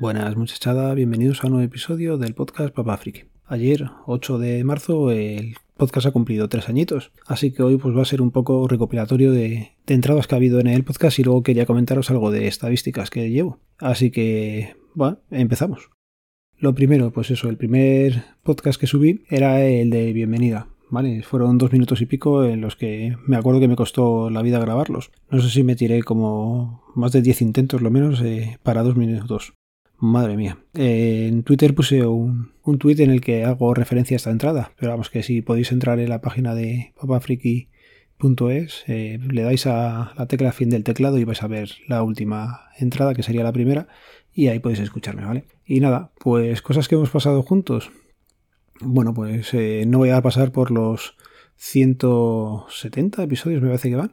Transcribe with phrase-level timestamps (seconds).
[0.00, 3.22] Buenas muchachada, bienvenidos a un nuevo episodio del podcast Papa Friki.
[3.46, 8.02] Ayer, 8 de marzo, el podcast ha cumplido tres añitos, así que hoy pues va
[8.02, 11.44] a ser un poco recopilatorio de, entradas que ha habido en el podcast y luego
[11.44, 13.60] quería comentaros algo de estadísticas que llevo.
[13.78, 15.90] Así que, bueno, empezamos.
[16.58, 20.66] Lo primero, pues eso, el primer podcast que subí era el de bienvenida.
[20.90, 21.22] ¿Vale?
[21.22, 24.58] Fueron dos minutos y pico en los que me acuerdo que me costó la vida
[24.58, 25.12] grabarlos.
[25.30, 28.96] No sé si me tiré como más de 10 intentos lo menos eh, para dos
[28.96, 29.54] minutos.
[30.04, 30.58] Madre mía.
[30.74, 34.70] Eh, en Twitter puse un, un tweet en el que hago referencia a esta entrada.
[34.76, 40.12] Pero vamos, que si podéis entrar en la página de papafriki.es, eh, le dais a
[40.14, 43.54] la tecla fin del teclado y vais a ver la última entrada, que sería la
[43.54, 43.88] primera,
[44.34, 45.46] y ahí podéis escucharme, ¿vale?
[45.64, 47.90] Y nada, pues cosas que hemos pasado juntos.
[48.82, 51.16] Bueno, pues eh, no voy a pasar por los
[51.56, 54.12] 170 episodios, me parece que van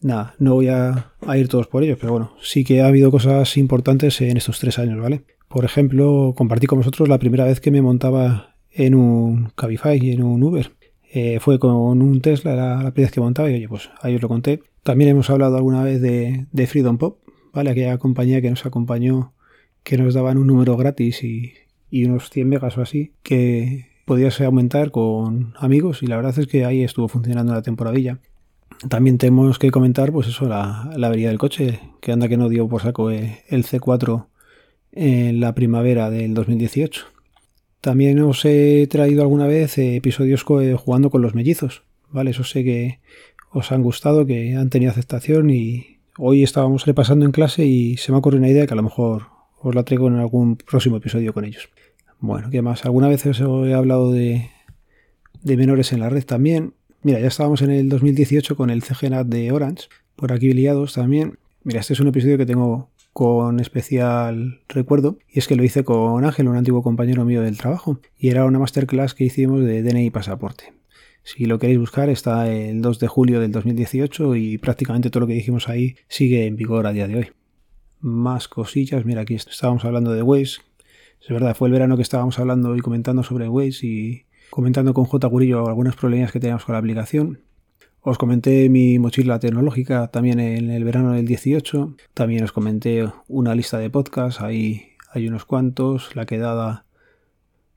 [0.00, 3.56] nada, no voy a, ir todos por ellos, pero bueno, sí que ha habido cosas
[3.56, 5.22] importantes en estos tres años, ¿vale?
[5.48, 10.12] Por ejemplo, compartí con vosotros la primera vez que me montaba en un Cabify y
[10.12, 10.72] en un Uber.
[11.12, 14.14] Eh, fue con un Tesla la, la primera vez que montaba y oye, pues ahí
[14.14, 14.62] os lo conté.
[14.82, 17.18] También hemos hablado alguna vez de, Freedom Pop,
[17.52, 17.70] ¿vale?
[17.70, 19.34] Aquella compañía que nos acompañó,
[19.82, 21.52] que nos daban un número gratis y,
[21.90, 26.46] y unos 100 megas o así, que podías aumentar con amigos y la verdad es
[26.46, 28.20] que ahí estuvo funcionando la temporadilla.
[28.88, 32.68] También tenemos que comentar, pues eso, la, avería del coche, que anda que no dio
[32.68, 34.26] por saco eh, el C4
[34.92, 37.06] en la primavera del 2018.
[37.80, 42.30] También os he traído alguna vez eh, episodios eh, jugando con los mellizos, ¿vale?
[42.30, 43.00] Eso sé que
[43.52, 48.12] os han gustado, que han tenido aceptación y hoy estábamos repasando en clase y se
[48.12, 49.28] me ha ocurrido una idea que a lo mejor
[49.60, 51.68] os la traigo en algún próximo episodio con ellos.
[52.18, 52.84] Bueno, ¿qué más?
[52.84, 54.50] Alguna vez os he hablado de,
[55.42, 56.74] de menores en la red también.
[57.02, 61.38] Mira, ya estábamos en el 2018 con el CGNAT de Orange, por aquí liados también.
[61.64, 65.82] Mira, este es un episodio que tengo con especial recuerdo y es que lo hice
[65.82, 69.82] con Ángel, un antiguo compañero mío del trabajo, y era una masterclass que hicimos de
[69.82, 70.74] DNI y pasaporte.
[71.22, 75.26] Si lo queréis buscar, está el 2 de julio del 2018 y prácticamente todo lo
[75.26, 77.28] que dijimos ahí sigue en vigor a día de hoy.
[78.00, 80.60] Más cosillas, mira, aquí estábamos hablando de Waze.
[81.22, 85.04] Es verdad, fue el verano que estábamos hablando y comentando sobre Waze y comentando con
[85.04, 85.26] J.
[85.28, 87.40] Gurillo algunos problemas que teníamos con la aplicación.
[88.02, 91.96] Os comenté mi mochila tecnológica también en el verano del 18.
[92.14, 96.16] También os comenté una lista de podcasts, ahí hay unos cuantos.
[96.16, 96.86] La quedada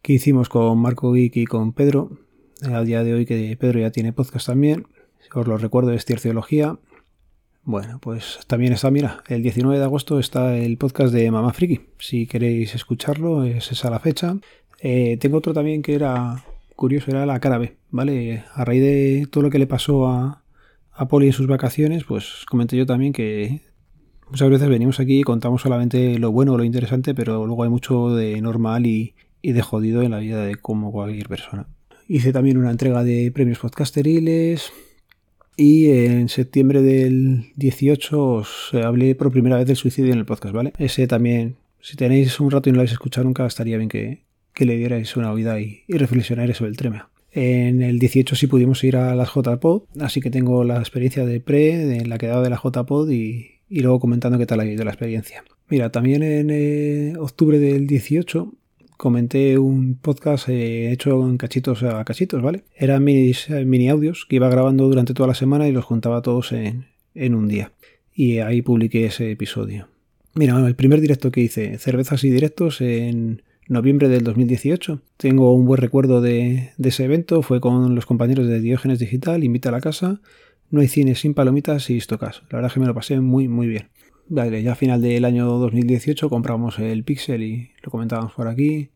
[0.00, 2.18] que hicimos con Marco Geek y con Pedro.
[2.62, 4.86] A día de hoy que Pedro ya tiene podcast también.
[5.34, 6.78] Os lo recuerdo, es Cierciología.
[7.64, 11.80] Bueno, pues también está, mira, el 19 de agosto está el podcast de Mamá Friki.
[11.98, 14.36] Si queréis escucharlo, es esa la fecha.
[14.80, 16.44] Eh, tengo otro también que era
[16.76, 18.44] curioso era la cara B, ¿vale?
[18.54, 20.42] A raíz de todo lo que le pasó a,
[20.92, 23.60] a Poli en sus vacaciones, pues comenté yo también que
[24.32, 27.70] muchas veces venimos aquí y contamos solamente lo bueno o lo interesante, pero luego hay
[27.70, 31.66] mucho de normal y, de jodido en la vida de como cualquier persona.
[32.08, 34.72] Hice también una entrega de premios podcasteriles
[35.56, 40.54] y en septiembre del 18 os hablé por primera vez del suicidio en el podcast,
[40.54, 40.72] ¿vale?
[40.78, 44.22] Ese también, si tenéis un rato y no lo habéis escuchado nunca, estaría bien que,
[44.54, 47.10] que le dierais una oída y, y reflexionarais sobre el tema.
[47.32, 51.40] En el 18 sí pudimos ir a las JPod, así que tengo la experiencia de
[51.40, 54.84] pre, de la quedada de la JPod y, y luego comentando qué tal ha ido
[54.84, 55.42] la experiencia.
[55.68, 58.52] Mira, también en eh, octubre del 18
[58.98, 62.64] comenté un podcast eh, hecho en cachitos a cachitos, ¿vale?
[62.76, 66.52] Eran eh, mini audios que iba grabando durante toda la semana y los juntaba todos
[66.52, 67.72] en, en un día.
[68.14, 69.88] Y ahí publiqué ese episodio.
[70.34, 75.00] Mira, el primer directo que hice, cervezas y directos en noviembre del 2018.
[75.16, 79.68] Tengo un buen recuerdo de, ese evento, fue con los compañeros de Diógenes Digital, Invita
[79.68, 80.20] a la casa,
[80.70, 82.42] no hay cine sin palomitas y estocas.
[82.50, 83.88] La verdad es que me lo pasé muy muy bien.
[84.28, 88.90] Vale, ya a final del año 2018 compramos el Pixel y lo comentábamos por aquí.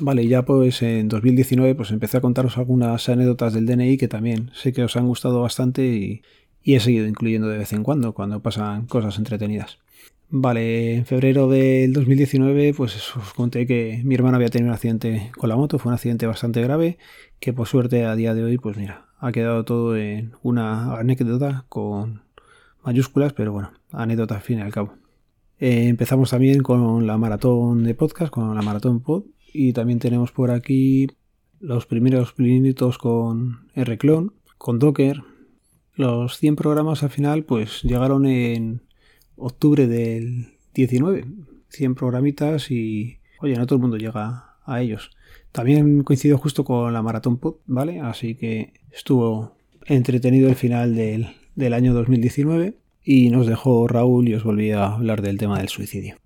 [0.00, 4.50] Vale, ya pues en 2019 pues empecé a contaros algunas anécdotas del DNI que también
[4.54, 6.22] sé que os han gustado bastante y,
[6.62, 9.78] y he seguido incluyendo de vez en cuando cuando pasan cosas entretenidas.
[10.32, 15.32] Vale, en febrero del 2019 pues os conté que mi hermano había tenido un accidente
[15.36, 16.98] con la moto, fue un accidente bastante grave
[17.40, 21.64] que por suerte a día de hoy pues mira, ha quedado todo en una anécdota
[21.68, 22.22] con
[22.84, 24.94] mayúsculas, pero bueno, anécdota al fin y al cabo.
[25.58, 30.32] Eh, empezamos también con la maratón de podcast, con la maratón pod y también tenemos
[30.32, 31.08] por aquí
[31.58, 35.22] los primeros minutos con Rclone, con Docker.
[36.00, 38.80] Los 100 programas al final pues llegaron en
[39.36, 41.26] octubre del 19.
[41.68, 45.10] 100 programitas y, oye, no todo el mundo llega a ellos.
[45.52, 48.00] También coincidió justo con la Maratón Pod, ¿vale?
[48.00, 54.32] Así que estuvo entretenido el final del, del año 2019 y nos dejó Raúl y
[54.32, 56.16] os volví a hablar del tema del suicidio.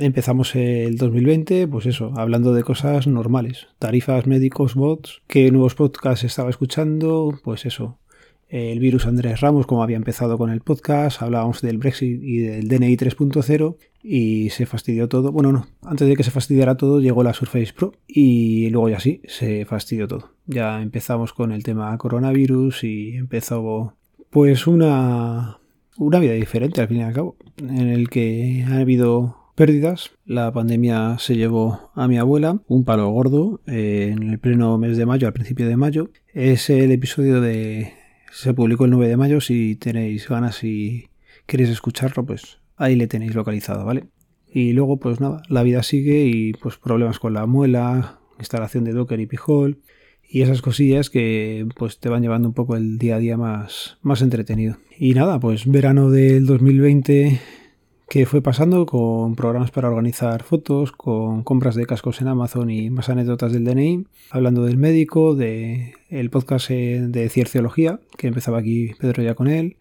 [0.00, 6.24] empezamos el 2020, pues eso, hablando de cosas normales, tarifas médicos, bots, qué nuevos podcasts
[6.24, 8.00] estaba escuchando, pues eso,
[8.50, 12.68] el virus Andrés Ramos, como había empezado con el podcast, hablábamos del Brexit y del
[12.68, 15.32] DNI 3.0 y se fastidió todo.
[15.32, 18.98] Bueno, no, antes de que se fastidiara todo llegó la Surface Pro y luego ya
[18.98, 20.32] sí, se fastidió todo.
[20.46, 23.94] Ya empezamos con el tema coronavirus y empezó
[24.30, 25.58] pues una,
[25.96, 30.10] una vida diferente al fin y al cabo, en el que ha habido pérdidas.
[30.24, 34.96] La pandemia se llevó a mi abuela, un palo gordo, eh, en el pleno mes
[34.96, 36.10] de mayo, al principio de mayo.
[36.32, 37.99] Es el episodio de...
[38.30, 41.08] Se publicó el 9 de mayo, si tenéis ganas y
[41.46, 44.04] queréis escucharlo, pues ahí le tenéis localizado, ¿vale?
[44.52, 48.92] Y luego, pues nada, la vida sigue y pues problemas con la muela, instalación de
[48.92, 49.78] Docker y Pijol
[50.28, 53.98] y esas cosillas que pues te van llevando un poco el día a día más,
[54.02, 54.76] más entretenido.
[54.98, 57.40] Y nada, pues verano del 2020
[58.10, 62.90] que fue pasando con programas para organizar fotos, con compras de cascos en Amazon y
[62.90, 68.58] más anécdotas del DNI, hablando del médico, de el podcast eh, de Cierciología, que empezaba
[68.58, 69.76] aquí Pedro ya con él,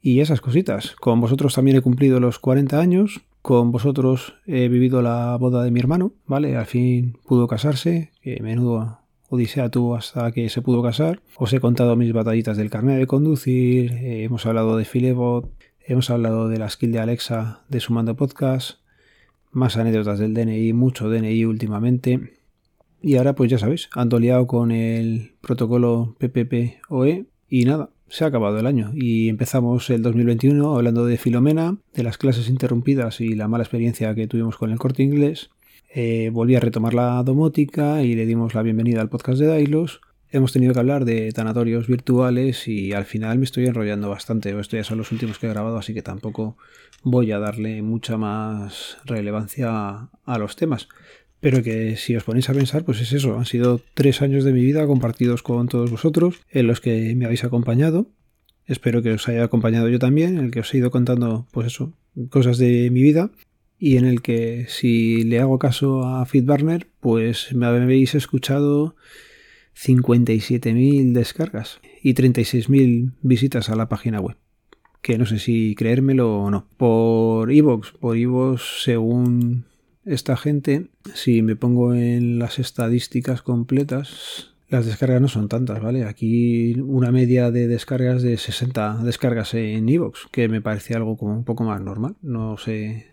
[0.00, 0.96] y esas cositas.
[0.96, 5.70] Con vosotros también he cumplido los 40 años, con vosotros he vivido la boda de
[5.70, 6.56] mi hermano, ¿vale?
[6.56, 11.20] Al fin pudo casarse, que menudo Odisea tuvo hasta que se pudo casar.
[11.36, 15.52] Os he contado mis batallitas del carnet de conducir, eh, hemos hablado de Filebot,
[15.84, 18.78] hemos hablado de la skill de Alexa de Sumando Podcast,
[19.50, 22.38] más anécdotas del DNI, mucho DNI últimamente.
[23.02, 28.26] Y ahora pues ya sabéis, ando liado con el protocolo PPP-OE y nada, se ha
[28.26, 33.34] acabado el año y empezamos el 2021 hablando de Filomena, de las clases interrumpidas y
[33.34, 35.50] la mala experiencia que tuvimos con el corte inglés
[35.92, 40.00] eh, volví a retomar la domótica y le dimos la bienvenida al podcast de Dailos.
[40.32, 44.50] Hemos tenido que hablar de tanatorios virtuales y al final me estoy enrollando bastante.
[44.50, 46.56] Estos ya son los últimos que he grabado, así que tampoco
[47.02, 50.88] voy a darle mucha más relevancia a los temas.
[51.40, 53.36] Pero que si os ponéis a pensar, pues es eso.
[53.36, 57.24] Han sido tres años de mi vida compartidos con todos vosotros, en los que me
[57.24, 58.06] habéis acompañado.
[58.66, 61.66] Espero que os haya acompañado yo también, en el que os he ido contando, pues
[61.66, 61.92] eso,
[62.28, 63.30] cosas de mi vida
[63.80, 68.94] y en el que si le hago caso a FeedBurner, pues me habéis escuchado
[69.82, 74.36] 57.000 descargas y 36.000 visitas a la página web.
[75.00, 76.66] Que no sé si creérmelo o no.
[76.76, 79.64] Por Evox, por Evox, según
[80.04, 86.04] esta gente, si me pongo en las estadísticas completas, las descargas no son tantas, ¿vale?
[86.04, 91.32] Aquí una media de descargas de 60 descargas en Evox, que me parece algo como
[91.32, 92.16] un poco más normal.
[92.20, 93.10] No sé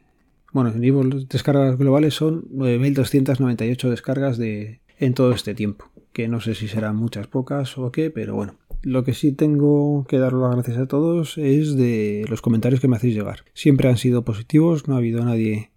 [0.53, 5.89] bueno, en Evo descargas globales son 9.298 descargas de, en todo este tiempo.
[6.13, 8.55] Que no sé si serán muchas, pocas o qué, pero bueno.
[8.83, 12.87] Lo que sí tengo que dar las gracias a todos es de los comentarios que
[12.87, 13.43] me hacéis llegar.
[13.53, 15.71] Siempre han sido positivos, no ha habido nadie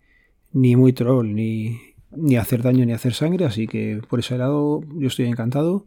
[0.52, 1.78] ni muy troll, ni,
[2.14, 5.87] ni hacer daño, ni hacer sangre, así que por ese lado yo estoy encantado.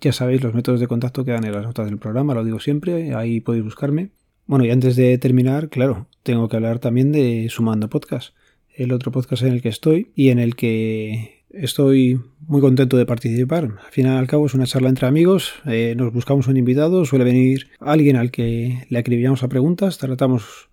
[0.00, 2.58] Ya sabéis los métodos de contacto que dan en las notas del programa, lo digo
[2.58, 4.10] siempre, ahí podéis buscarme.
[4.46, 8.34] Bueno, y antes de terminar, claro, tengo que hablar también de Sumando Podcast,
[8.74, 13.06] el otro podcast en el que estoy y en el que estoy muy contento de
[13.06, 13.64] participar.
[13.64, 17.24] Al final al cabo es una charla entre amigos, eh, nos buscamos un invitado, suele
[17.24, 20.68] venir alguien al que le acribillamos a preguntas, tratamos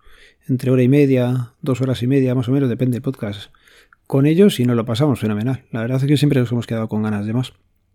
[0.48, 3.52] entre hora y media, dos horas y media más o menos, depende del podcast,
[4.06, 5.64] con ellos y nos lo pasamos fenomenal.
[5.70, 7.52] La verdad es que siempre nos hemos quedado con ganas de más.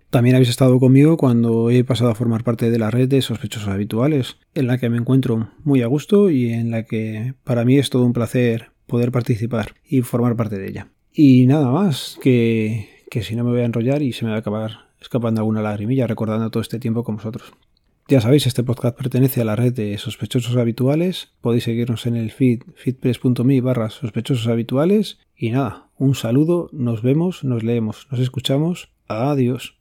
[0.09, 3.67] También habéis estado conmigo cuando he pasado a formar parte de la red de sospechosos
[3.67, 7.77] habituales, en la que me encuentro muy a gusto y en la que para mí
[7.77, 10.87] es todo un placer poder participar y formar parte de ella.
[11.15, 14.37] Y nada más, que, que si no me voy a enrollar y se me va
[14.37, 17.53] a acabar escapando alguna lagrimilla recordando todo este tiempo con vosotros.
[18.07, 21.31] Ya sabéis, este podcast pertenece a la red de sospechosos habituales.
[21.41, 25.17] Podéis seguirnos en el feed feedpress.me barra sospechosos habituales.
[25.37, 28.89] Y nada, un saludo, nos vemos, nos leemos, nos escuchamos.
[29.07, 29.77] Adiós.